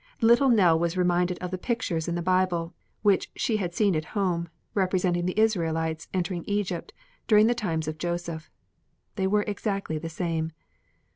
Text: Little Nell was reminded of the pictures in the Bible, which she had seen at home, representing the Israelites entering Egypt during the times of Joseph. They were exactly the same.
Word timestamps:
Little 0.21 0.49
Nell 0.49 0.79
was 0.79 0.97
reminded 0.97 1.37
of 1.43 1.51
the 1.51 1.59
pictures 1.59 2.07
in 2.07 2.15
the 2.15 2.23
Bible, 2.23 2.73
which 3.03 3.29
she 3.35 3.57
had 3.57 3.75
seen 3.75 3.95
at 3.95 4.03
home, 4.17 4.49
representing 4.73 5.27
the 5.27 5.39
Israelites 5.39 6.07
entering 6.11 6.43
Egypt 6.47 6.91
during 7.27 7.45
the 7.45 7.53
times 7.53 7.87
of 7.87 7.99
Joseph. 7.99 8.49
They 9.15 9.27
were 9.27 9.43
exactly 9.43 9.99
the 9.99 10.09
same. 10.09 10.53